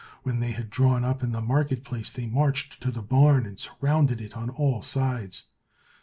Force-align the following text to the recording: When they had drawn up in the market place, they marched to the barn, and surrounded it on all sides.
When 0.23 0.39
they 0.39 0.49
had 0.51 0.71
drawn 0.71 1.03
up 1.05 1.21
in 1.21 1.31
the 1.31 1.41
market 1.41 1.83
place, 1.83 2.09
they 2.09 2.25
marched 2.25 2.81
to 2.81 2.89
the 2.89 3.03
barn, 3.03 3.45
and 3.45 3.59
surrounded 3.59 4.19
it 4.19 4.35
on 4.35 4.49
all 4.49 4.81
sides. 4.81 5.43